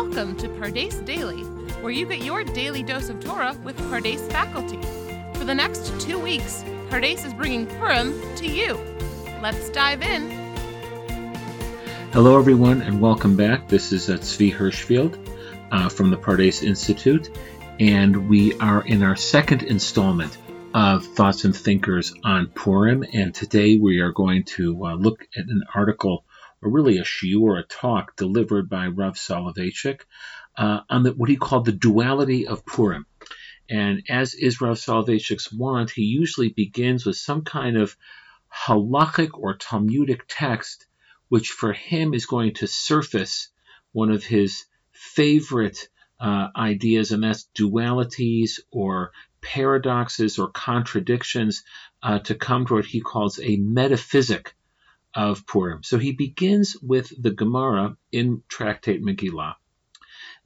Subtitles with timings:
[0.00, 1.42] Welcome to Pardes Daily,
[1.82, 4.78] where you get your daily dose of Torah with Pardes faculty.
[5.36, 8.78] For the next two weeks, Pardes is bringing Purim to you.
[9.42, 10.30] Let's dive in.
[12.12, 13.66] Hello, everyone, and welcome back.
[13.66, 15.18] This is uh, Tzvi Hirschfield
[15.72, 17.36] uh, from the Pardes Institute,
[17.80, 20.38] and we are in our second installment
[20.74, 23.04] of Thoughts and Thinkers on Purim.
[23.12, 26.24] And today we are going to uh, look at an article
[26.62, 30.00] or really a shiur or a talk delivered by Rav Soloveitchik
[30.56, 33.06] uh, on the, what he called the duality of Purim.
[33.70, 37.96] And as is Rav Soloveitchik's wont, he usually begins with some kind of
[38.52, 40.86] halachic or Talmudic text,
[41.28, 43.48] which for him is going to surface
[43.92, 45.88] one of his favorite
[46.20, 51.62] uh, ideas, and that's dualities or paradoxes or contradictions
[52.02, 54.54] uh, to come to what he calls a metaphysic
[55.14, 55.82] of Purim.
[55.82, 59.54] So he begins with the Gemara in Tractate Megillah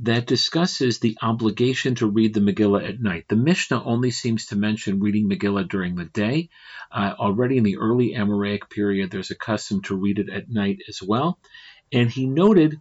[0.01, 3.27] that discusses the obligation to read the Megillah at night.
[3.29, 6.49] The Mishnah only seems to mention reading Megillah during the day.
[6.91, 10.79] Uh, already in the early Amoraic period, there's a custom to read it at night
[10.89, 11.39] as well.
[11.93, 12.81] And he noted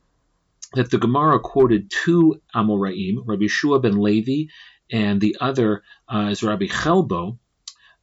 [0.73, 4.51] that the Gemara quoted two Amoraim, Rabbi Shua ben Levi,
[4.91, 7.37] and the other uh, is Rabbi Chelbo,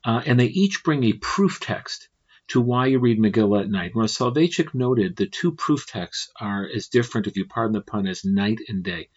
[0.04, 2.08] uh, and they each bring a proof text
[2.48, 3.92] to why you read Megillah at night.
[3.94, 8.06] Rav Soloveitchik noted the two proof texts are as different, if you pardon the pun,
[8.06, 9.08] as night and day.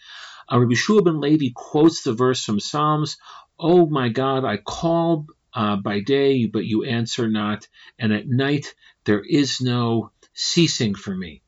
[0.51, 3.17] Uh, Rabbi Shua ben Levi quotes the verse from Psalms,
[3.57, 7.67] Oh my God, I call uh, by day, but you answer not,
[7.99, 8.73] and at night
[9.05, 11.41] there is no ceasing for me.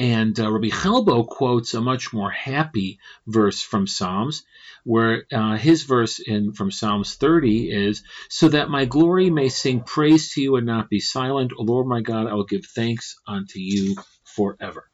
[0.00, 4.44] And uh, Rabbi Chelbo quotes a much more happy verse from Psalms,
[4.82, 9.82] where uh, his verse in from Psalms 30 is, "So that my glory may sing
[9.82, 13.20] praise to you and not be silent, o Lord my God, I will give thanks
[13.26, 14.90] unto you forever."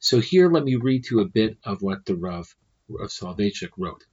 [0.00, 2.54] So here, let me read to you a bit of what the Rav
[3.00, 4.04] of Soloveitchik wrote.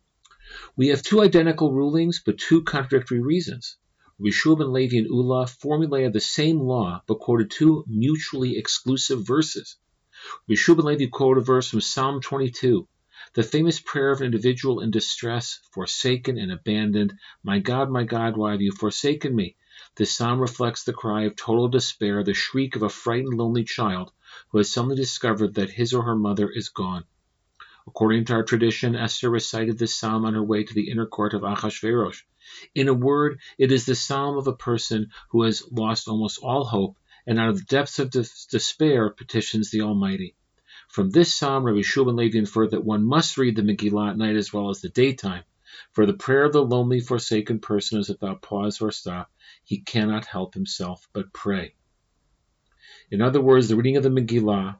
[0.77, 3.75] We have two identical rulings, but two contradictory reasons.
[4.17, 9.75] Rishub and Levi and Ula formulated the same law, but quoted two mutually exclusive verses.
[10.49, 12.87] Rishub and Levi quoted a verse from Psalm 22,
[13.35, 17.13] the famous prayer of an individual in distress, forsaken and abandoned.
[17.43, 19.55] My God, my God, why have you forsaken me?
[19.95, 24.11] This psalm reflects the cry of total despair, the shriek of a frightened, lonely child
[24.49, 27.05] who has suddenly discovered that his or her mother is gone.
[27.87, 31.33] According to our tradition, Esther recited this psalm on her way to the inner court
[31.33, 32.21] of Achashverosh.
[32.75, 36.65] In a word, it is the psalm of a person who has lost almost all
[36.65, 36.97] hope
[37.29, 40.35] and out of the depths of despair petitions the Almighty.
[40.87, 44.35] From this psalm, Rabbi Shua Levi inferred that one must read the Megillah at night
[44.35, 45.43] as well as the daytime,
[45.91, 49.31] for the prayer of the lonely, forsaken person is without pause or stop.
[49.63, 51.75] He cannot help himself but pray.
[53.11, 54.79] In other words, the reading of the Megillah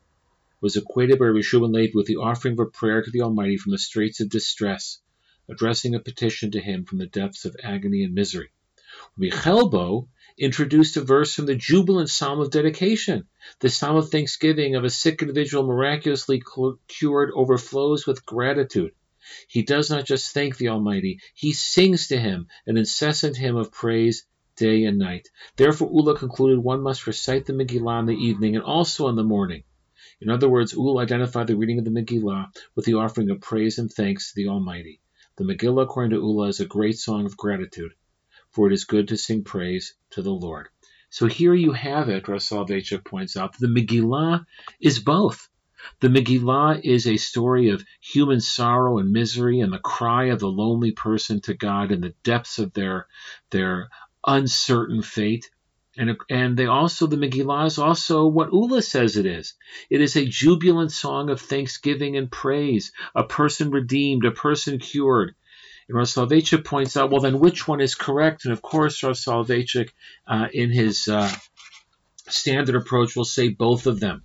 [0.59, 3.57] was equated by Rabbi Shua Levi with the offering of a prayer to the Almighty
[3.57, 4.99] from the straits of distress,
[5.47, 8.49] addressing a petition to Him from the depths of agony and misery.
[9.19, 10.07] Rabbi Chelbo
[10.39, 13.27] introduced a verse from the jubilant psalm of dedication.
[13.59, 16.41] The psalm of thanksgiving of a sick individual miraculously
[16.87, 18.93] cured overflows with gratitude.
[19.49, 23.71] He does not just thank the Almighty, he sings to him an incessant hymn of
[23.71, 25.27] praise day and night.
[25.57, 29.23] Therefore, Ula concluded one must recite the Megillah in the evening and also in the
[29.23, 29.63] morning.
[30.21, 33.77] In other words, Ula identified the reading of the Megillah with the offering of praise
[33.77, 35.01] and thanks to the Almighty.
[35.35, 37.93] The Megillah, according to Ula, is a great song of gratitude
[38.51, 40.69] for it is good to sing praise to the Lord.
[41.09, 43.57] So here you have it, Rav Soloveitchik points out.
[43.57, 44.45] The Megillah
[44.79, 45.49] is both.
[46.01, 50.47] The Megillah is a story of human sorrow and misery and the cry of the
[50.47, 53.07] lonely person to God in the depths of their,
[53.49, 53.89] their
[54.25, 55.49] uncertain fate.
[55.97, 59.55] And, and they also, the Megillah is also what Ula says it is.
[59.89, 65.33] It is a jubilant song of thanksgiving and praise, a person redeemed, a person cured.
[65.89, 68.45] And Rav points out, well, then which one is correct?
[68.45, 69.89] And of course, Rav Soloveitchik,
[70.27, 71.33] uh, in his uh,
[72.27, 74.23] standard approach, will say both of them.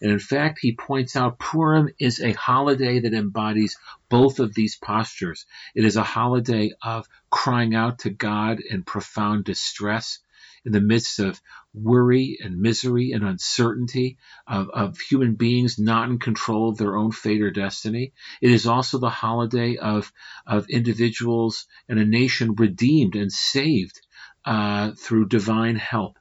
[0.00, 3.76] And in fact, he points out Purim is a holiday that embodies
[4.08, 5.44] both of these postures.
[5.74, 10.20] It is a holiday of crying out to God in profound distress
[10.64, 11.40] in the midst of
[11.74, 17.10] worry and misery and uncertainty of, of human beings not in control of their own
[17.12, 18.12] fate or destiny.
[18.40, 20.12] It is also the holiday of,
[20.46, 24.00] of individuals and a nation redeemed and saved
[24.44, 26.18] uh, through divine help.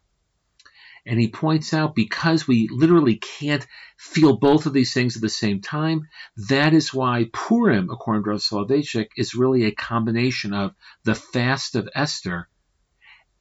[1.05, 3.65] And he points out because we literally can't
[3.97, 6.07] feel both of these things at the same time,
[6.49, 11.89] that is why Purim, according to Soloveitchik, is really a combination of the fast of
[11.95, 12.47] Esther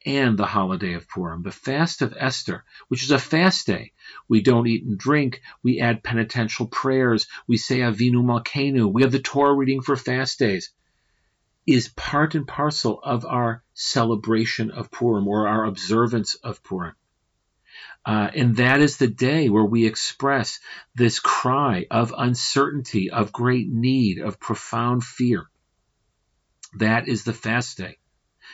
[0.05, 3.91] and the holiday of Purim, the fast of Esther, which is a fast day.
[4.27, 5.41] We don't eat and drink.
[5.63, 7.27] We add penitential prayers.
[7.47, 8.91] We say Avinu Malkeinu.
[8.91, 10.71] We have the Torah reading for fast days.
[11.67, 16.95] Is part and parcel of our celebration of Purim or our observance of Purim.
[18.03, 20.59] Uh, and that is the day where we express
[20.95, 25.45] this cry of uncertainty, of great need, of profound fear.
[26.79, 27.99] That is the fast day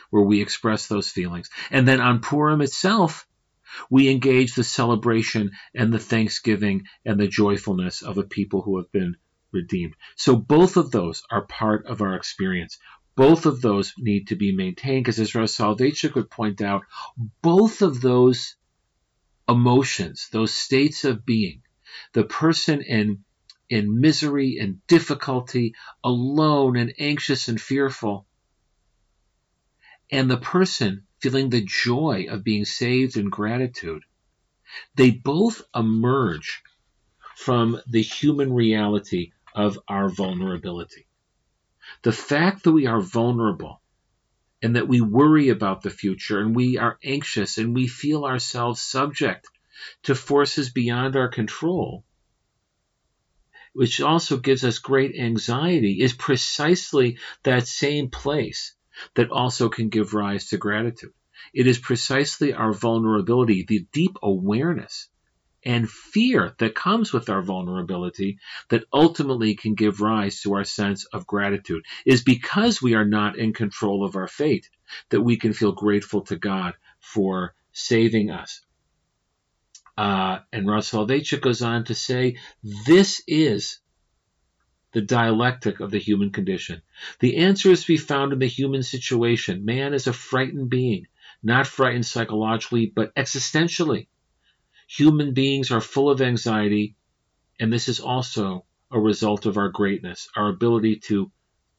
[0.09, 1.49] where we express those feelings.
[1.71, 3.27] And then on Purim itself,
[3.89, 8.91] we engage the celebration and the thanksgiving and the joyfulness of a people who have
[8.91, 9.17] been
[9.51, 9.95] redeemed.
[10.15, 12.77] So both of those are part of our experience.
[13.15, 16.83] Both of those need to be maintained because, as Rav Soloveitchik would point out,
[17.41, 18.55] both of those
[19.49, 21.63] emotions, those states of being,
[22.13, 23.23] the person in
[23.69, 28.25] in misery and difficulty, alone and anxious and fearful,
[30.11, 34.03] and the person feeling the joy of being saved and gratitude,
[34.95, 36.61] they both emerge
[37.35, 41.07] from the human reality of our vulnerability.
[42.03, 43.81] The fact that we are vulnerable
[44.61, 48.81] and that we worry about the future and we are anxious and we feel ourselves
[48.81, 49.47] subject
[50.03, 52.03] to forces beyond our control,
[53.73, 58.73] which also gives us great anxiety, is precisely that same place
[59.15, 61.13] that also can give rise to gratitude.
[61.53, 65.07] It is precisely our vulnerability, the deep awareness
[65.63, 68.39] and fear that comes with our vulnerability
[68.69, 71.83] that ultimately can give rise to our sense of gratitude.
[72.05, 74.69] It is because we are not in control of our fate
[75.09, 78.61] that we can feel grateful to God for saving us.
[79.97, 80.89] Uh, and Rav
[81.41, 82.37] goes on to say,
[82.85, 83.79] this is
[84.93, 86.81] the dialectic of the human condition.
[87.19, 89.65] The answer is to be found in the human situation.
[89.65, 91.07] Man is a frightened being,
[91.43, 94.07] not frightened psychologically, but existentially.
[94.87, 96.95] Human beings are full of anxiety,
[97.59, 100.29] and this is also a result of our greatness.
[100.35, 101.31] Our ability to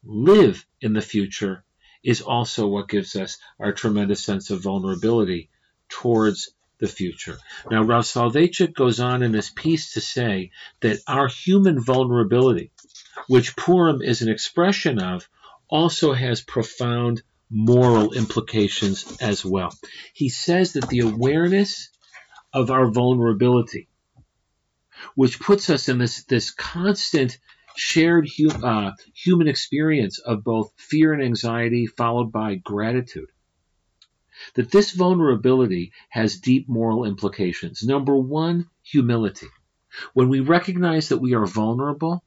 [0.05, 1.65] live in the future
[2.03, 5.51] is also what gives us our tremendous sense of vulnerability
[5.89, 7.39] towards the future.
[7.71, 12.71] Now, Rav Soloveitchik goes on in this piece to say that our human vulnerability,
[13.27, 15.29] which Purim is an expression of,
[15.69, 19.75] also has profound moral implications as well.
[20.13, 21.89] He says that the awareness
[22.53, 23.89] of our vulnerability,
[25.15, 27.39] which puts us in this, this constant
[27.77, 28.29] shared
[28.63, 33.31] uh, human experience of both fear and anxiety, followed by gratitude,
[34.55, 37.83] that this vulnerability has deep moral implications.
[37.83, 39.49] Number one, humility.
[40.15, 42.23] When we recognize that we are vulnerable,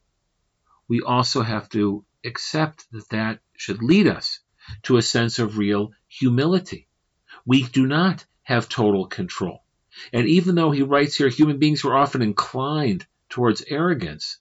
[0.92, 4.42] we also have to accept that that should lead us
[4.84, 6.86] to a sense of real humility.
[7.46, 9.64] We do not have total control.
[10.12, 14.40] And even though he writes here, human beings are often inclined towards arrogance,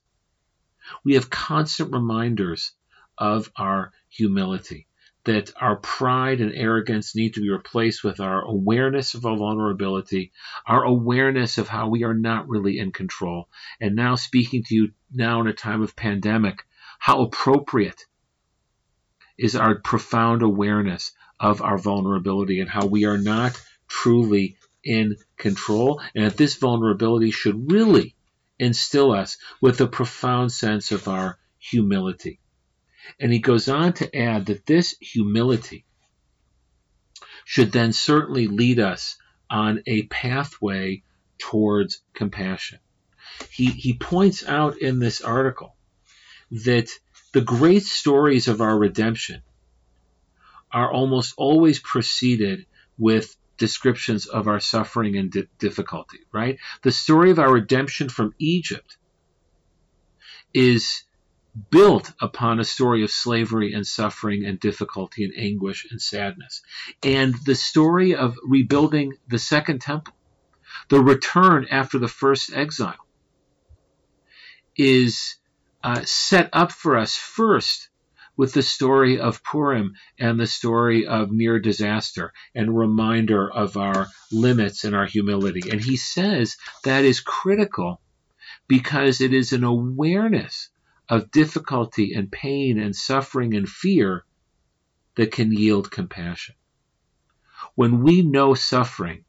[1.05, 2.73] we have constant reminders
[3.17, 4.87] of our humility,
[5.23, 10.31] that our pride and arrogance need to be replaced with our awareness of our vulnerability,
[10.65, 13.47] our awareness of how we are not really in control.
[13.79, 16.63] And now, speaking to you now in a time of pandemic,
[16.97, 18.05] how appropriate
[19.37, 26.01] is our profound awareness of our vulnerability and how we are not truly in control,
[26.15, 28.15] and that this vulnerability should really
[28.57, 32.39] instill us with a profound sense of our humility.
[33.19, 35.85] And he goes on to add that this humility
[37.45, 39.17] should then certainly lead us
[39.49, 41.03] on a pathway
[41.37, 42.79] towards compassion
[43.49, 45.75] he, he points out in this article
[46.51, 46.89] that
[47.33, 49.41] the great stories of our redemption
[50.71, 52.65] are almost always preceded
[52.97, 56.57] with descriptions of our suffering and di- difficulty, right?
[56.81, 58.97] The story of our redemption from Egypt
[60.53, 61.03] is
[61.69, 66.61] built upon a story of slavery and suffering and difficulty and anguish and sadness.
[67.03, 70.13] And the story of rebuilding the second temple,
[70.89, 73.05] the return after the first exile,
[74.77, 75.35] is
[75.83, 77.89] uh, set up for us first
[78.37, 84.07] with the story of Purim and the story of near disaster and reminder of our
[84.31, 85.69] limits and our humility.
[85.69, 86.55] And he says
[86.85, 87.99] that is critical
[88.69, 90.69] because it is an awareness
[91.11, 94.23] of difficulty and pain and suffering and fear
[95.15, 96.55] that can yield compassion.
[97.75, 99.25] When we know suffering,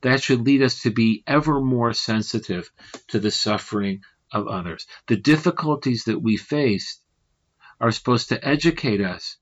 [0.00, 2.70] that should lead us to be ever more sensitive
[3.08, 4.00] to the suffering
[4.32, 4.86] of others.
[5.06, 6.98] The difficulties that we face
[7.78, 9.36] are supposed to educate us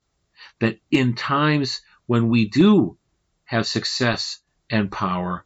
[0.59, 2.99] that in times when we do
[3.45, 5.45] have success and power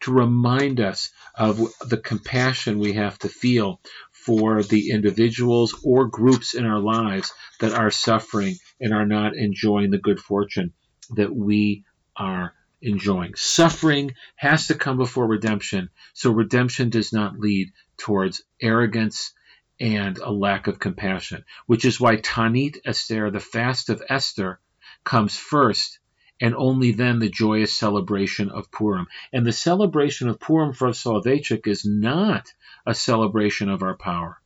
[0.00, 3.80] to remind us of the compassion we have to feel
[4.24, 9.90] for the individuals or groups in our lives that are suffering and are not enjoying
[9.90, 10.72] the good fortune
[11.10, 11.84] that we
[12.16, 13.34] are enjoying.
[13.34, 19.32] Suffering has to come before redemption, so redemption does not lead towards arrogance
[19.80, 24.60] and a lack of compassion, which is why Ta'anit Esther, the fast of Esther,
[25.04, 25.98] comes first
[26.42, 29.06] and only then the joyous celebration of Purim.
[29.32, 32.52] And the celebration of Purim for Soloveitchik is not
[32.84, 34.40] a celebration of our power.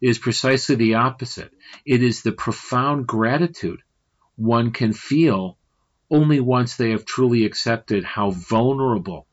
[0.00, 1.52] It is precisely the opposite.
[1.86, 3.82] It is the profound gratitude
[4.34, 5.58] one can feel
[6.10, 9.28] only once they have truly accepted how vulnerable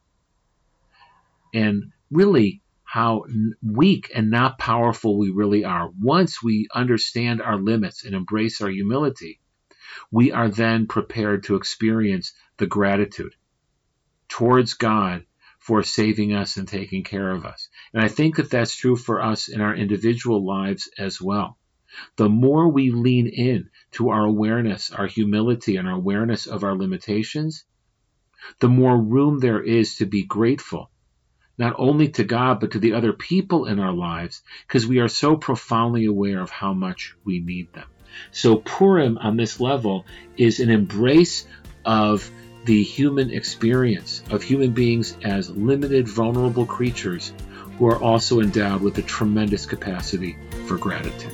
[1.55, 3.25] and really how
[3.63, 5.89] weak and not powerful we really are.
[6.00, 9.39] Once we understand our limits and embrace our humility,
[10.12, 13.36] we are then prepared to experience the gratitude
[14.27, 15.25] towards God
[15.60, 17.69] for saving us and taking care of us.
[17.93, 21.58] And I think that that's true for us in our individual lives as well.
[22.15, 26.75] The more we lean in to our awareness, our humility, and our awareness of our
[26.75, 27.65] limitations,
[28.60, 30.91] the more room there is to be grateful,
[31.58, 35.10] not only to God, but to the other people in our lives, because we are
[35.10, 37.88] so profoundly aware of how much we need them.
[38.31, 40.05] So Purim on this level
[40.37, 41.47] is an embrace
[41.85, 42.29] of
[42.65, 47.33] the human experience of human beings as limited, vulnerable creatures
[47.77, 50.37] who are also endowed with a tremendous capacity
[50.67, 51.33] for gratitude.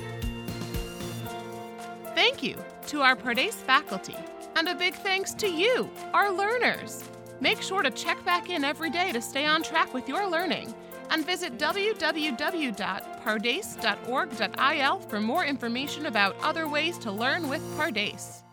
[2.13, 2.55] Thank you
[2.87, 4.15] to our Pardes faculty,
[4.55, 7.03] and a big thanks to you, our learners.
[7.41, 10.73] Make sure to check back in every day to stay on track with your learning
[11.09, 11.57] and visit
[13.25, 18.44] www.pardes.org.il for more information about other ways to learn with Pardes.